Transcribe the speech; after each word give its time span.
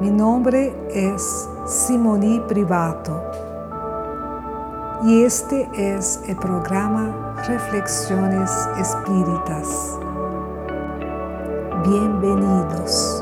Mi 0.00 0.10
nombre 0.10 0.74
es 0.88 1.46
Simoni 1.66 2.40
Privato 2.48 3.22
y 5.04 5.24
este 5.24 5.68
es 5.74 6.22
el 6.26 6.36
programa 6.36 7.34
Reflexiones 7.46 8.50
Espíritas. 8.78 9.98
Bienvenidos. 11.84 13.19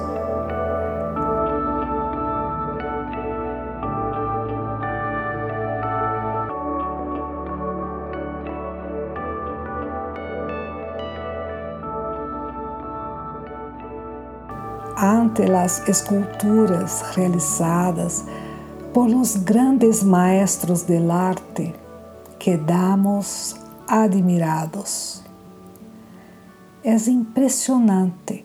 Ante 15.39 15.47
las 15.47 15.89
esculturas 15.89 17.15
realizadas 17.15 18.25
por 18.93 19.09
los 19.09 19.45
grandes 19.45 20.03
maestros 20.03 20.85
del 20.85 21.13
arte, 21.13 21.75
quedamos 22.41 23.55
admirados. 23.87 25.23
Es 26.83 27.07
impresionante 27.07 28.45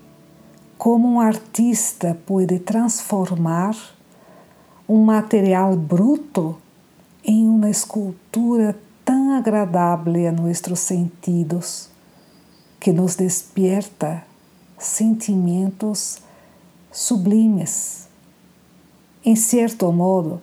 como 0.78 1.14
um 1.14 1.20
artista 1.20 2.16
pode 2.28 2.60
transformar 2.60 3.76
um 4.88 5.04
material 5.04 5.76
bruto 5.76 6.58
em 7.24 7.48
uma 7.48 7.72
escultura 7.72 8.78
tão 9.04 9.34
agradável 9.36 10.28
a 10.28 10.32
nossos 10.32 10.80
sentidos, 10.80 11.90
que 12.80 12.92
nos 12.94 13.16
despierta 13.16 14.24
sentimentos 14.78 16.22
sublimes. 16.94 18.08
Em 19.26 19.36
certo 19.36 19.92
modo, 19.92 20.42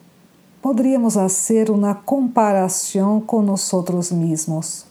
poderíamos 0.60 1.14
fazer 1.14 1.70
uma 1.70 1.94
comparação 1.94 3.20
com 3.20 3.40
nós 3.40 4.10
mesmos. 4.10 4.84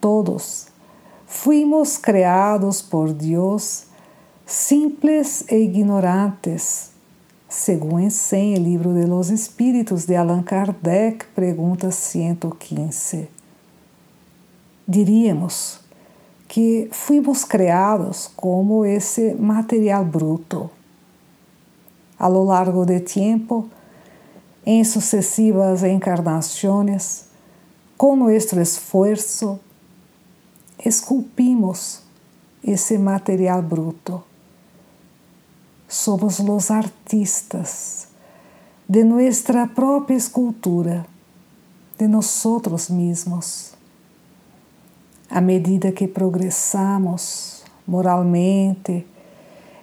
Todos 0.00 0.68
fuimos 1.26 1.96
criados 1.96 2.82
por 2.82 3.12
Deus 3.12 3.86
simples 4.46 5.44
e 5.50 5.56
ignorantes. 5.56 6.92
Según 7.48 8.00
ensina 8.00 8.58
o 8.58 8.62
livro 8.62 8.92
de 8.92 9.06
los 9.06 9.30
Espíritos 9.30 10.06
de 10.06 10.16
Allan 10.16 10.42
Kardec, 10.42 11.26
pergunta 11.34 11.90
115. 11.90 13.28
Diríamos 14.86 15.83
que 16.48 16.88
fuimos 16.92 17.44
criados 17.44 18.30
como 18.36 18.84
esse 18.84 19.34
material 19.34 20.04
bruto. 20.04 20.70
A 22.18 22.28
lo 22.28 22.44
largo 22.44 22.84
de 22.84 23.00
tempo, 23.00 23.68
em 24.64 24.84
sucessivas 24.84 25.82
encarnações, 25.82 27.24
com 27.96 28.16
nosso 28.16 28.60
esforço, 28.60 29.58
esculpimos 30.84 32.02
esse 32.62 32.98
material 32.98 33.62
bruto. 33.62 34.22
Somos 35.88 36.38
os 36.40 36.70
artistas 36.70 38.08
de 38.88 39.04
nossa 39.04 39.66
própria 39.74 40.16
escultura, 40.16 41.06
de 41.98 42.06
nós 42.06 42.88
mesmos 42.90 43.74
à 45.30 45.40
medida 45.40 45.92
que 45.92 46.06
progressamos 46.06 47.64
moralmente 47.86 49.06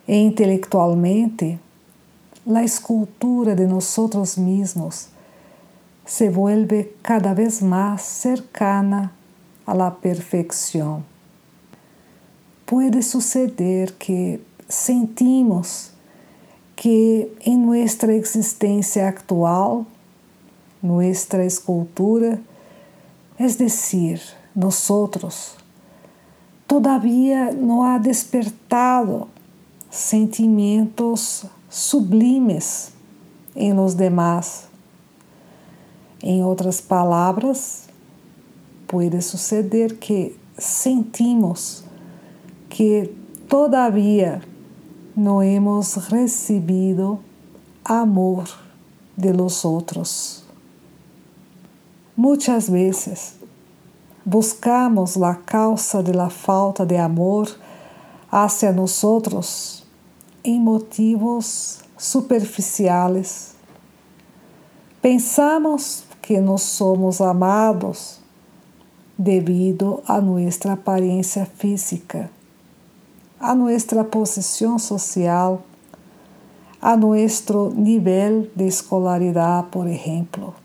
e 0.08 0.16
intelectualmente, 0.16 1.60
a 2.48 2.64
escultura 2.64 3.56
de 3.56 3.66
nós 3.66 4.38
mesmos 4.38 5.10
se 6.06 6.30
vuelve 6.30 6.96
cada 7.04 7.34
vez 7.34 7.62
mais 7.62 8.02
cercana 8.02 9.14
a 9.66 9.74
la 9.74 9.92
perfeição. 9.92 11.04
Pode 12.66 13.02
suceder 13.04 13.94
que 13.94 14.40
sentimos 14.68 15.92
que 16.76 17.32
em 17.46 17.58
nossa 17.58 18.12
existência 18.12 19.08
actual, 19.08 19.86
nossa 20.82 21.44
escultura, 21.44 22.42
es 23.40 23.56
decir, 23.56 24.22
nosotros 24.56 25.56
todavía 26.68 27.52
no 27.52 27.84
ha 27.84 28.00
despertado 28.00 29.28
sentimientos 29.90 31.46
sublimes 31.70 32.94
em 33.56 33.74
los 33.74 33.94
demás. 33.94 34.70
Em 36.24 36.44
outras 36.44 36.80
palavras, 36.80 37.90
pode 38.88 39.22
suceder 39.22 39.98
que 39.98 40.38
sentimos 40.58 41.84
que 42.70 43.14
todavía 43.50 44.42
no 45.16 45.44
hemos 45.44 46.10
recibido 46.10 47.20
amor 47.84 48.46
de 49.18 49.34
los 49.34 49.66
outros. 49.66 50.46
Muitas 52.16 52.70
vezes 52.70 53.36
buscamos 54.26 55.16
la 55.16 55.36
causa 55.36 56.04
de 56.04 56.14
la 56.14 56.30
falta 56.30 56.86
de 56.86 56.98
amor 56.98 57.50
hacia 58.32 58.72
nosotros 58.72 59.84
em 60.44 60.60
motivos 60.60 61.80
superficiales. 61.98 63.56
Pensamos 65.02 66.04
que 66.22 66.40
nós 66.40 66.62
somos 66.62 67.20
amados 67.20 68.20
devido 69.18 70.02
a 70.08 70.22
nossa 70.22 70.74
aparência 70.74 71.46
física, 71.46 72.30
a 73.40 73.54
nossa 73.54 74.04
posição 74.04 74.80
social, 74.80 75.64
a 76.82 76.96
nosso 76.96 77.70
nível 77.76 78.48
de 78.56 78.68
escolaridade, 78.68 79.68
por 79.70 79.88
exemplo. 79.88 80.56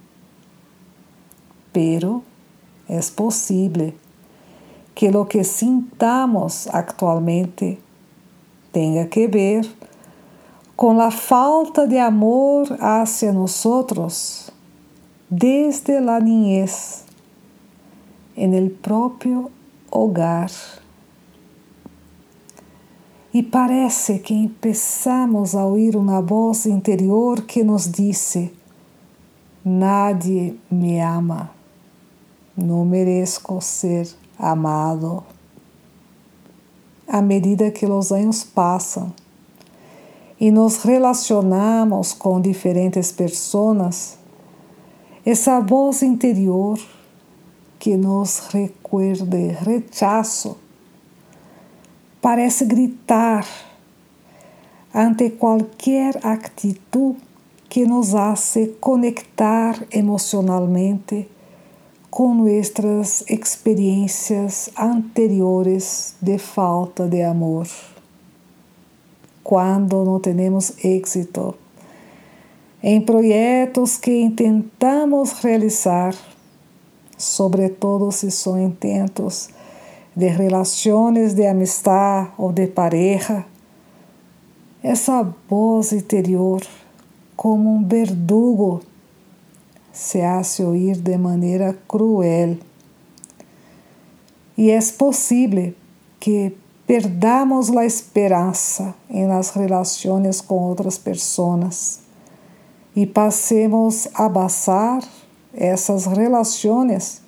Pero 1.73 2.23
es 2.89 3.11
posible 3.11 3.95
que 4.95 5.11
lo 5.11 5.29
que 5.29 5.45
sintamos 5.45 6.69
actualmente 6.73 7.79
tenga 8.73 9.09
que 9.09 9.29
ver 9.29 9.67
con 10.75 10.99
la 10.99 11.11
falta 11.11 11.87
de 11.87 12.01
amor 12.01 12.77
hacia 12.81 13.33
nosotros 13.33 14.53
desde 15.29 16.01
la 16.01 16.21
niñez, 16.21 17.05
en 18.37 18.55
el 18.55 18.71
propio 18.71 19.51
hogar. 19.91 20.51
E 23.33 23.43
parece 23.43 24.21
que 24.21 24.35
empezamos 24.35 25.55
a 25.55 25.65
ouvir 25.65 25.97
uma 25.97 26.23
voz 26.23 26.65
interior 26.65 27.43
que 27.43 27.63
nos 27.65 27.91
disse: 27.91 28.53
Nadie 29.65 30.59
me 30.71 31.03
ama. 31.03 31.56
Não 32.57 32.85
mereço 32.85 33.61
ser 33.61 34.09
amado. 34.39 35.23
À 37.07 37.21
medida 37.21 37.71
que 37.71 37.85
os 37.85 38.11
anos 38.11 38.43
passam 38.43 39.13
e 40.41 40.51
nos 40.51 40.83
relacionamos 40.83 42.13
com 42.13 42.41
diferentes 42.41 43.13
pessoas, 43.13 44.19
essa 45.25 45.61
voz 45.61 46.03
interior 46.03 46.79
que 47.79 47.97
nos 47.97 48.49
recuerde 48.49 49.49
rechazo 49.49 50.57
parece 52.23 52.65
gritar 52.65 53.47
ante 54.95 55.31
qualquer 55.31 56.19
atitude 56.27 57.19
que 57.69 57.85
nos 57.85 58.15
hace 58.15 58.69
conectar 58.81 59.87
emocionalmente 59.91 61.29
com 62.17 62.33
nossas 62.33 63.23
experiências 63.29 64.71
anteriores 64.75 66.15
de 66.19 66.39
falta 66.39 67.07
de 67.07 67.21
amor. 67.21 67.69
Quando 69.45 70.03
não 70.03 70.19
temos 70.19 70.83
êxito 70.83 71.55
em 72.83 73.03
projetos 73.03 73.99
que 73.99 74.31
tentamos 74.31 75.33
realizar, 75.33 76.15
sobretudo 77.19 78.11
se 78.11 78.31
são 78.31 78.59
intentos 78.59 79.51
de 80.17 80.29
relações 80.29 81.35
de 81.35 81.47
amistade 81.47 82.31
ou 82.39 82.51
de 82.51 82.67
pareja, 82.67 83.45
essa 84.83 85.23
voz 85.51 85.93
interior, 85.93 86.63
como 87.37 87.75
um 87.75 87.87
verdugo, 87.87 88.81
se 89.97 90.21
hace 90.21 90.63
oír 90.63 91.01
de 91.01 91.17
maneira 91.17 91.73
cruel. 91.89 92.59
E 94.55 94.71
é 94.71 94.79
possível 94.99 95.73
que 96.21 96.55
perdamos 96.87 97.75
a 97.75 97.87
esperança 97.87 98.95
em 99.09 99.27
las 99.27 99.51
relações 99.51 100.43
com 100.43 100.57
outras 100.57 100.99
pessoas 100.99 102.01
e 102.95 103.07
passemos 103.07 104.07
a 104.13 104.29
basar 104.29 105.03
essas 105.55 106.05
relações 106.05 107.23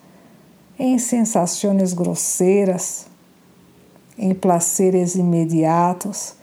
em 0.79 0.99
sensações 0.99 1.95
grosseiras, 1.95 3.07
em 4.19 4.35
placeres 4.35 5.15
imediatos 5.15 6.35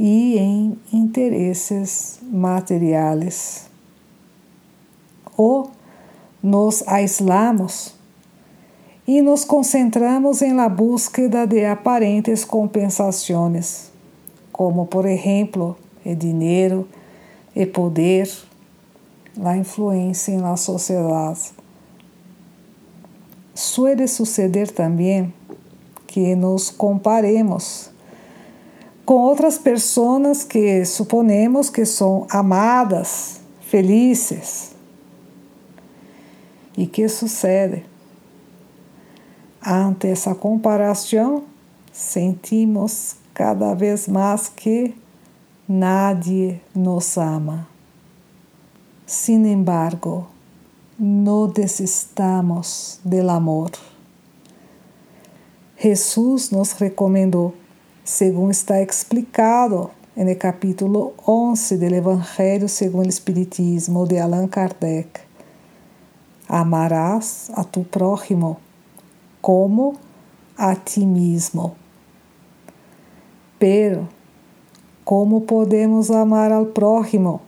e 0.00 0.36
em 0.36 0.76
interesses 0.92 2.18
materiais. 2.24 3.67
Ou 5.38 5.70
nos 6.42 6.86
aislamos 6.86 7.94
e 9.06 9.22
nos 9.22 9.42
concentramos 9.42 10.42
em 10.42 10.52
la 10.52 10.68
búsqueda 10.68 11.46
de 11.46 11.64
aparentes 11.64 12.44
compensações, 12.44 13.90
como 14.52 14.84
por 14.84 15.06
exemplo, 15.06 15.74
o 16.04 16.14
dinheiro, 16.14 16.86
e 17.56 17.66
poder, 17.66 18.30
la 19.36 19.56
influência 19.56 20.38
la 20.38 20.56
sociedade. 20.56 21.52
Suele 23.54 24.06
suceder 24.06 24.70
também 24.70 25.32
que 26.06 26.36
nos 26.36 26.70
comparemos 26.70 27.90
com 29.04 29.14
outras 29.14 29.58
pessoas 29.58 30.44
que 30.44 30.84
suponemos 30.84 31.70
que 31.70 31.84
são 31.84 32.26
amadas, 32.30 33.40
felizes. 33.62 34.77
E 36.78 36.86
que 36.86 37.08
sucede? 37.08 37.84
Ante 39.60 40.06
essa 40.06 40.32
comparação, 40.32 41.42
sentimos 41.92 43.16
cada 43.34 43.74
vez 43.74 44.06
mais 44.06 44.48
que 44.48 44.94
nadie 45.66 46.60
nos 46.72 47.18
ama. 47.18 47.66
Sin 49.04 49.44
embargo, 49.46 50.28
no 50.96 51.48
desistamos 51.48 53.00
del 53.02 53.28
amor. 53.28 53.72
Jesús 55.76 56.52
nos 56.52 56.74
recomendou, 56.74 57.54
segundo 58.04 58.52
está 58.52 58.80
explicado 58.80 59.90
no 60.14 60.36
capítulo 60.36 61.12
11 61.26 61.76
do 61.76 61.86
Evangelho 61.86 62.68
segundo 62.68 63.06
o 63.06 63.08
Espiritismo 63.08 64.06
de 64.06 64.20
Allan 64.20 64.46
Kardec. 64.46 65.27
Amarás 66.48 67.50
a 67.54 67.62
tu 67.62 67.84
prójimo 67.84 68.58
como 69.40 69.96
a 70.56 70.74
ti 70.74 71.04
mismo. 71.04 71.76
Pero 73.58 74.08
como 75.04 75.42
podemos 75.42 76.10
amar 76.10 76.52
ao 76.52 76.66
prójimo 76.66 77.40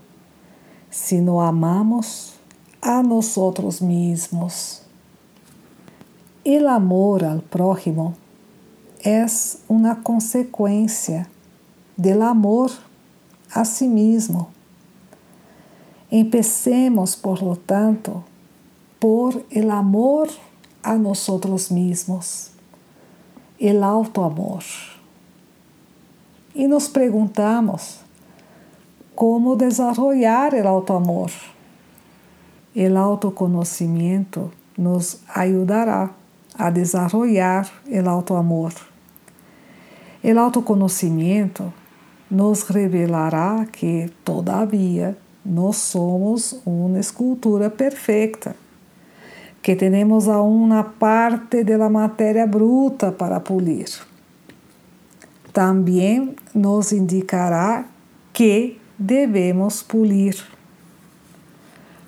se 0.91 1.21
não 1.21 1.41
amamos 1.41 2.35
a 2.83 3.03
nós 3.03 3.81
mesmos? 3.81 4.83
O 6.45 6.69
amor 6.69 7.25
ao 7.25 7.39
prójimo 7.41 8.15
é 9.05 9.25
uma 9.69 9.95
consequência 9.95 11.27
do 11.97 12.23
amor 12.23 12.71
a 13.55 13.65
si 13.65 13.87
mesmo. 13.87 14.49
Empecemos, 16.11 17.15
por 17.15 17.43
lo 17.43 17.57
tanto, 17.57 18.25
por 19.01 19.45
el 19.51 19.73
amor 19.73 20.29
a 20.85 20.95
nosotros 20.95 21.73
mismos, 21.73 22.53
el 23.59 23.83
autoamor 23.83 24.63
e 26.55 26.67
nos 26.67 26.89
perguntamos 26.89 28.01
como 29.15 29.57
desarrollar 29.57 30.55
o 30.55 30.69
autoamor. 30.69 31.31
O 32.75 32.99
autoconhecimento 32.99 34.51
nos 34.77 35.21
ajudará 35.35 36.11
a 36.57 36.71
desarrollar 36.71 37.71
o 37.87 38.09
autoamor. 38.09 38.73
O 40.23 40.39
autoconhecimento 40.39 41.73
nos 42.31 42.63
revelará 42.63 43.67
que, 43.73 44.11
todavia, 44.25 45.17
nós 45.45 45.77
somos 45.77 46.61
uma 46.65 46.99
escultura 47.01 47.71
perfeita, 47.71 48.55
que 49.63 49.77
temos 49.77 50.29
aún 50.29 50.65
uma 50.65 50.85
parte 50.85 51.65
da 51.65 51.89
matéria 51.89 52.47
bruta 52.47 53.13
para 53.13 53.41
polir 53.41 54.11
também 55.53 56.35
nos 56.55 56.93
indicará 56.93 57.85
que 58.33 58.79
devemos 58.99 59.83
polir. 59.83 60.37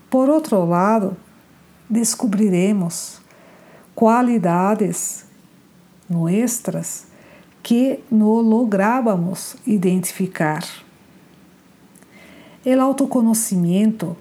Por 0.09 0.29
outro 0.29 0.65
lado, 0.65 1.17
descobriremos 1.89 3.21
qualidades 3.95 5.27
nuestras 6.09 7.07
que 7.63 8.01
não 8.11 8.41
lográvamos 8.41 9.57
identificar. 9.67 10.65
O 12.65 12.81
autoconhecimento 12.81 14.17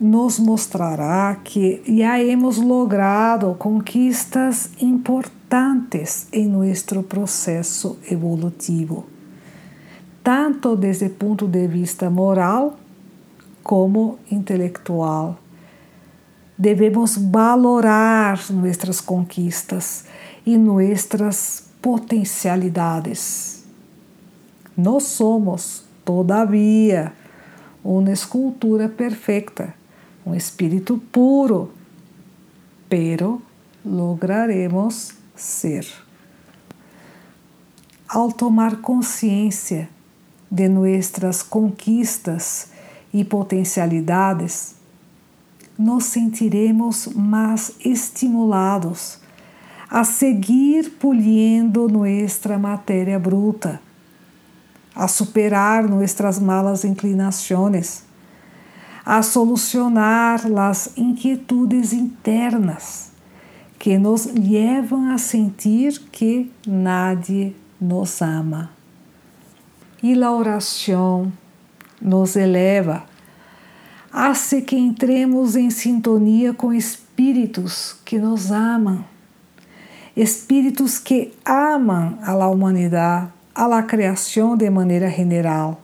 nos 0.00 0.38
mostrará 0.38 1.40
que 1.42 1.82
já 1.84 2.22
hemos 2.22 2.56
logrado 2.56 3.54
conquistas 3.58 4.70
importantes 4.80 6.28
em 6.32 6.46
nosso 6.46 7.02
processo 7.02 7.98
evolutivo, 8.08 9.06
tanto 10.22 10.76
desde 10.76 11.06
o 11.06 11.10
ponto 11.10 11.48
de 11.48 11.66
vista 11.66 12.08
moral 12.08 12.78
como 13.62 14.18
intelectual. 14.30 15.36
Devemos 16.56 17.16
valorar 17.16 18.38
nossas 18.50 19.00
conquistas 19.00 20.04
e 20.46 20.56
nossas 20.56 21.68
potencialidades. 21.82 23.64
Nós 24.76 25.04
somos, 25.04 25.84
todavia, 26.04 27.12
uma 27.82 28.12
escultura 28.12 28.88
perfeita 28.88 29.77
um 30.28 30.34
espírito 30.34 30.98
puro, 31.10 31.72
pero 32.88 33.40
lograremos 33.84 35.14
ser. 35.34 35.86
Ao 38.06 38.30
tomar 38.30 38.76
consciência 38.76 39.88
de 40.50 40.68
nossas 40.68 41.42
conquistas 41.42 42.68
e 43.12 43.24
potencialidades, 43.24 44.74
nos 45.78 46.04
sentiremos 46.04 47.06
mais 47.14 47.72
estimulados 47.82 49.18
a 49.88 50.04
seguir 50.04 50.90
polindo 50.98 51.88
nossa 51.88 52.58
matéria 52.58 53.18
bruta, 53.18 53.80
a 54.94 55.08
superar 55.08 55.88
nossas 55.88 56.38
malas 56.38 56.84
inclinações 56.84 58.07
a 59.08 59.22
solucionar 59.22 60.42
as 60.58 60.90
inquietudes 60.94 61.94
internas 61.94 63.10
que 63.78 63.96
nos 63.96 64.26
levam 64.26 65.10
a 65.10 65.16
sentir 65.16 65.98
que 66.12 66.52
nadie 66.66 67.56
nos 67.80 68.20
ama. 68.20 68.70
E 70.02 70.22
a 70.22 70.30
oração 70.30 71.32
nos 72.02 72.36
eleva, 72.36 73.04
hace 74.12 74.60
que 74.60 74.76
entremos 74.76 75.56
em 75.56 75.70
sintonia 75.70 76.52
com 76.52 76.70
espíritos 76.70 77.96
que 78.04 78.18
nos 78.18 78.52
amam, 78.52 79.02
espíritos 80.14 80.98
que 80.98 81.32
amam 81.46 82.18
a 82.20 82.34
la 82.34 82.46
humanidade, 82.46 83.32
a 83.54 83.66
la 83.66 83.82
criação 83.82 84.54
de 84.54 84.68
maneira 84.68 85.08
general, 85.10 85.80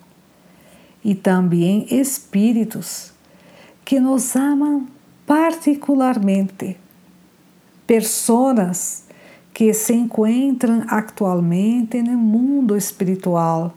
e 1.02 1.14
também 1.14 1.86
espíritos 1.90 3.13
que 3.84 4.00
nos 4.00 4.34
amam 4.34 4.86
particularmente, 5.26 6.76
pessoas 7.86 9.04
que 9.52 9.72
se 9.74 9.94
encontram 9.94 10.84
atualmente 10.88 12.02
no 12.02 12.16
mundo 12.18 12.76
espiritual, 12.76 13.74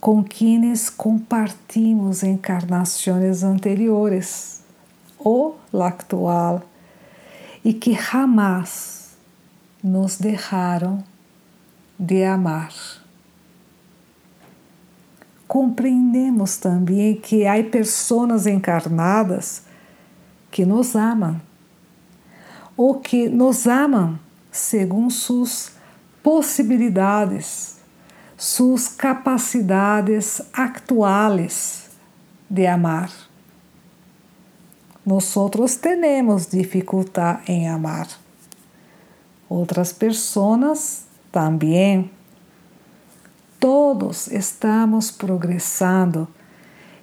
com 0.00 0.22
quienes 0.24 0.88
compartimos 0.88 2.22
encarnações 2.22 3.42
anteriores 3.42 4.62
ou 5.18 5.58
la 5.72 5.88
actual 5.88 6.62
e 7.64 7.74
que 7.74 7.92
jamais 7.92 9.16
nos 9.82 10.16
deixaram 10.16 11.04
de 11.98 12.24
amar 12.24 12.99
compreendemos 15.50 16.58
também 16.58 17.16
que 17.16 17.44
há 17.44 17.60
pessoas 17.64 18.46
encarnadas 18.46 19.62
que 20.48 20.64
nos 20.64 20.94
amam, 20.94 21.42
ou 22.76 23.00
que 23.00 23.28
nos 23.28 23.66
amam 23.66 24.16
segundo 24.52 25.10
suas 25.10 25.72
posibilidades, 26.22 27.80
sus 28.36 28.86
capacidades 28.86 30.40
actuales 30.52 31.90
de 32.48 32.68
amar. 32.68 33.10
Nosotros 35.04 35.74
tenemos 35.74 36.48
dificultad 36.48 37.40
en 37.48 37.66
amar. 37.66 38.06
Outras 39.48 39.92
pessoas 39.92 41.06
também. 41.32 42.08
Todos 43.60 44.26
estamos 44.28 45.10
progressando 45.10 46.26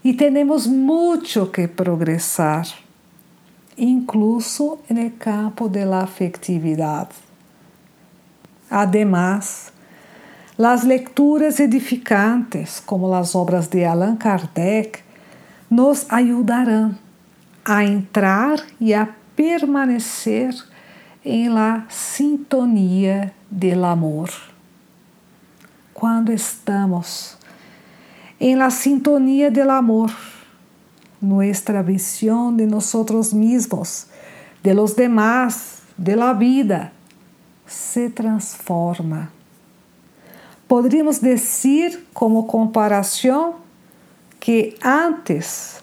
e 0.03 0.11
temos 0.11 0.65
muito 0.65 1.45
que 1.51 1.67
progressar, 1.67 2.67
incluso 3.77 4.79
no 4.89 5.11
campo 5.11 5.69
da 5.69 5.99
afetividade. 6.01 7.11
Además, 8.71 9.71
as 10.57 10.83
leituras 10.83 11.59
edificantes, 11.59 12.81
como 12.83 13.13
as 13.13 13.35
obras 13.35 13.67
de 13.67 13.85
Allan 13.85 14.15
Kardec, 14.15 15.03
nos 15.69 16.07
ajudarão 16.09 16.97
a 17.63 17.85
entrar 17.85 18.65
e 18.81 18.95
a 18.95 19.07
permanecer 19.35 20.55
em 21.23 21.49
la 21.49 21.85
sintonia 21.87 23.31
del 23.51 23.85
amor. 23.85 24.56
Quando 25.99 26.31
estamos 26.31 27.35
em 28.39 28.55
la 28.55 28.69
sintonia 28.69 29.49
del 29.49 29.71
amor, 29.71 30.11
nuestra 31.19 31.81
visión 31.81 32.55
de 32.55 32.67
nosotros 32.67 33.33
mismos, 33.33 34.05
de 34.61 34.75
los 34.75 34.95
demás, 34.95 35.79
de 35.97 36.15
la 36.15 36.33
vida, 36.33 36.93
se 37.65 38.11
transforma. 38.11 39.31
Podríamos 40.67 41.19
dizer, 41.19 42.05
como 42.13 42.45
comparação, 42.45 43.55
que 44.39 44.77
antes 44.83 45.81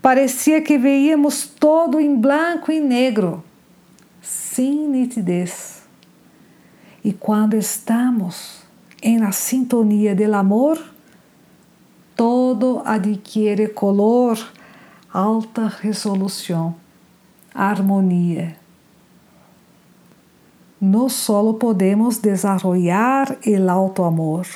parecia 0.00 0.62
que 0.62 0.78
veíamos 0.78 1.44
todo 1.44 1.98
em 1.98 2.14
branco 2.14 2.70
e 2.70 2.78
negro 2.78 3.42
sem 4.22 4.86
nitidez. 4.86 5.82
E 7.02 7.12
quando 7.12 7.54
estamos 7.54 8.64
em 9.02 9.18
la 9.18 9.32
sintonia 9.32 10.14
del 10.14 10.34
amor, 10.34 10.78
todo 12.14 12.82
adquiere 12.84 13.68
color, 13.68 14.38
alta 15.12 15.68
resolução, 15.68 16.74
harmonia. 17.54 18.56
No 20.80 21.08
solo 21.08 21.54
podemos 21.54 22.18
desarrollar 22.18 23.38
el 23.42 23.68
alto 23.68 24.04
amor, 24.04 24.46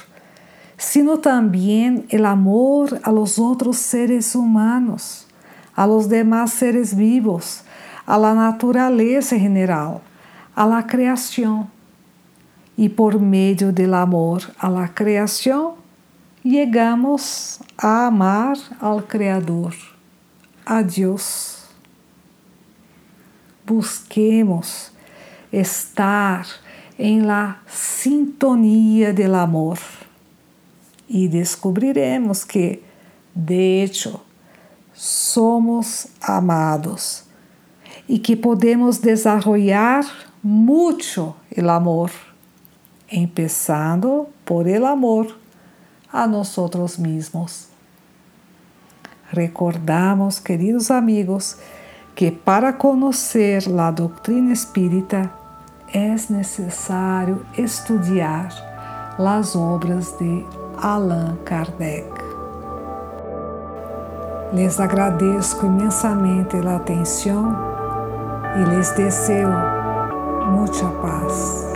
sino 0.77 1.19
también 1.19 2.07
el 2.09 2.25
amor 2.25 3.01
a 3.03 3.11
los 3.11 3.39
otros 3.39 3.77
seres 3.77 4.35
humanos, 4.35 5.27
a 5.75 5.87
los 5.87 6.09
demás 6.09 6.53
seres 6.53 6.95
vivos, 6.95 7.63
a 8.07 8.19
la 8.19 8.35
natureza 8.35 9.39
general, 9.39 10.01
a 10.55 10.67
la 10.67 10.83
criação. 10.83 11.69
E 12.81 12.89
por 12.89 13.21
meio 13.21 13.71
do 13.71 13.95
amor 13.95 14.51
a 14.59 14.67
la 14.67 14.89
criação, 14.89 15.77
chegamos 16.43 17.61
a 17.77 18.07
amar 18.07 18.57
ao 18.81 19.03
Criador, 19.03 19.77
a 20.65 20.81
Deus. 20.81 21.59
Busquemos 23.67 24.93
estar 25.53 26.47
em 26.99 27.21
la 27.21 27.59
sintonia 27.67 29.13
del 29.13 29.35
amor 29.35 29.79
e 31.07 31.29
descobriremos 31.29 32.45
que, 32.45 32.83
de 33.35 33.83
hecho, 33.83 34.23
somos 34.95 36.07
amados 36.19 37.25
e 38.09 38.19
que 38.19 38.35
podemos 38.35 38.97
desarrollar 38.97 40.03
mucho 40.43 41.37
el 41.55 41.69
amor, 41.69 42.11
empezando 43.11 44.29
por 44.45 44.69
el 44.69 44.85
amor 44.85 45.27
a 46.13 46.27
nosotros 46.27 46.99
mismos. 46.99 47.69
Recordamos, 49.33 50.41
queridos 50.41 50.91
amigos, 50.91 51.57
que 52.15 52.33
para 52.33 52.73
conhecer 52.73 53.65
a 53.79 53.91
doutrina 53.91 54.53
espírita 54.53 55.31
é 55.93 56.15
necessário 56.31 57.45
estudar 57.57 58.49
as 59.19 59.55
obras 59.55 60.17
de 60.19 60.45
Allan 60.83 61.37
Kardec. 61.45 62.09
Les 64.53 64.81
agradeço 64.81 65.65
imensamente 65.65 66.57
a 66.57 66.77
atenção 66.77 67.55
y 68.57 68.65
les 68.71 68.91
deseo 68.97 69.51
mucha 70.51 70.89
paz. 71.01 71.70